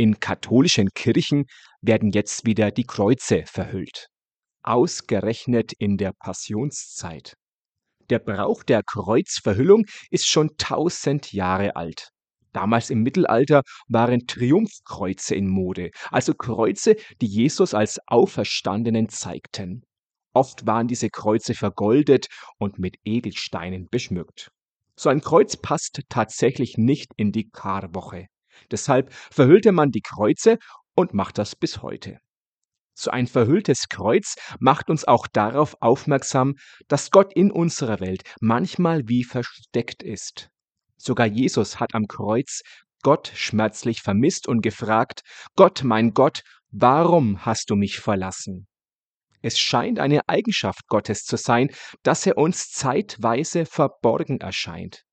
In 0.00 0.18
katholischen 0.18 0.88
Kirchen 0.94 1.44
werden 1.82 2.10
jetzt 2.10 2.46
wieder 2.46 2.70
die 2.70 2.84
Kreuze 2.84 3.42
verhüllt. 3.44 4.06
Ausgerechnet 4.62 5.74
in 5.74 5.98
der 5.98 6.14
Passionszeit. 6.18 7.34
Der 8.08 8.18
Brauch 8.18 8.62
der 8.62 8.82
Kreuzverhüllung 8.82 9.84
ist 10.08 10.26
schon 10.26 10.56
tausend 10.56 11.34
Jahre 11.34 11.76
alt. 11.76 12.08
Damals 12.54 12.88
im 12.88 13.02
Mittelalter 13.02 13.60
waren 13.88 14.26
Triumphkreuze 14.26 15.34
in 15.34 15.46
Mode, 15.46 15.90
also 16.10 16.32
Kreuze, 16.32 16.96
die 17.20 17.26
Jesus 17.26 17.74
als 17.74 17.98
Auferstandenen 18.06 19.10
zeigten. 19.10 19.82
Oft 20.32 20.66
waren 20.66 20.88
diese 20.88 21.10
Kreuze 21.10 21.52
vergoldet 21.52 22.28
und 22.56 22.78
mit 22.78 22.96
Edelsteinen 23.04 23.86
beschmückt. 23.90 24.50
So 24.96 25.10
ein 25.10 25.20
Kreuz 25.20 25.58
passt 25.58 26.00
tatsächlich 26.08 26.78
nicht 26.78 27.12
in 27.18 27.32
die 27.32 27.50
Karwoche. 27.50 28.28
Deshalb 28.70 29.12
verhüllte 29.12 29.72
man 29.72 29.90
die 29.90 30.02
Kreuze 30.02 30.58
und 30.94 31.14
macht 31.14 31.38
das 31.38 31.56
bis 31.56 31.82
heute. 31.82 32.18
So 32.94 33.10
ein 33.10 33.26
verhülltes 33.26 33.88
Kreuz 33.88 34.34
macht 34.58 34.90
uns 34.90 35.06
auch 35.06 35.26
darauf 35.26 35.74
aufmerksam, 35.80 36.56
dass 36.88 37.10
Gott 37.10 37.32
in 37.34 37.50
unserer 37.50 38.00
Welt 38.00 38.22
manchmal 38.40 39.08
wie 39.08 39.24
versteckt 39.24 40.02
ist. 40.02 40.50
Sogar 40.98 41.26
Jesus 41.26 41.80
hat 41.80 41.94
am 41.94 42.06
Kreuz 42.06 42.60
Gott 43.02 43.32
schmerzlich 43.34 44.02
vermisst 44.02 44.46
und 44.46 44.60
gefragt, 44.60 45.22
Gott, 45.56 45.82
mein 45.82 46.12
Gott, 46.12 46.42
warum 46.70 47.46
hast 47.46 47.70
du 47.70 47.76
mich 47.76 47.98
verlassen? 47.98 48.66
Es 49.40 49.58
scheint 49.58 49.98
eine 49.98 50.28
Eigenschaft 50.28 50.86
Gottes 50.88 51.24
zu 51.24 51.38
sein, 51.38 51.70
dass 52.02 52.26
er 52.26 52.36
uns 52.36 52.70
zeitweise 52.70 53.64
verborgen 53.64 54.40
erscheint. 54.40 55.04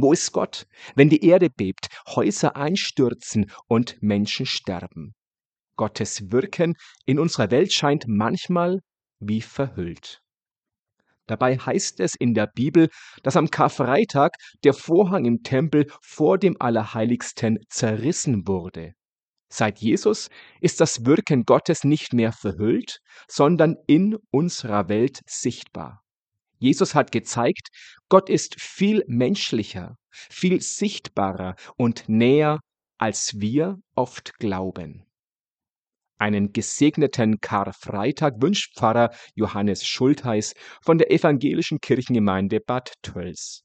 Wo 0.00 0.12
ist 0.12 0.30
Gott, 0.30 0.68
wenn 0.94 1.08
die 1.08 1.24
Erde 1.24 1.50
bebt, 1.50 1.88
Häuser 2.06 2.54
einstürzen 2.54 3.50
und 3.66 4.00
Menschen 4.00 4.46
sterben? 4.46 5.16
Gottes 5.74 6.30
Wirken 6.30 6.76
in 7.04 7.18
unserer 7.18 7.50
Welt 7.50 7.72
scheint 7.72 8.04
manchmal 8.06 8.78
wie 9.18 9.40
verhüllt. 9.40 10.20
Dabei 11.26 11.58
heißt 11.58 11.98
es 11.98 12.14
in 12.14 12.32
der 12.32 12.46
Bibel, 12.46 12.90
dass 13.24 13.36
am 13.36 13.50
Karfreitag 13.50 14.34
der 14.62 14.72
Vorhang 14.72 15.24
im 15.24 15.42
Tempel 15.42 15.90
vor 16.00 16.38
dem 16.38 16.54
Allerheiligsten 16.60 17.58
zerrissen 17.68 18.46
wurde. 18.46 18.94
Seit 19.50 19.80
Jesus 19.80 20.30
ist 20.60 20.80
das 20.80 21.06
Wirken 21.06 21.42
Gottes 21.42 21.82
nicht 21.82 22.12
mehr 22.12 22.30
verhüllt, 22.30 23.00
sondern 23.26 23.74
in 23.88 24.16
unserer 24.30 24.88
Welt 24.88 25.22
sichtbar. 25.26 26.04
Jesus 26.58 26.94
hat 26.94 27.12
gezeigt, 27.12 27.68
Gott 28.08 28.28
ist 28.28 28.60
viel 28.60 29.04
menschlicher, 29.06 29.96
viel 30.10 30.60
sichtbarer 30.60 31.54
und 31.76 32.08
näher, 32.08 32.60
als 32.98 33.40
wir 33.40 33.78
oft 33.94 34.38
glauben. 34.38 35.04
Einen 36.18 36.52
gesegneten 36.52 37.40
Karfreitag 37.40 38.42
wünscht 38.42 38.74
Pfarrer 38.76 39.14
Johannes 39.34 39.86
Schultheiß 39.86 40.54
von 40.82 40.98
der 40.98 41.12
Evangelischen 41.12 41.78
Kirchengemeinde 41.80 42.58
Bad 42.58 42.94
Tölz. 43.02 43.62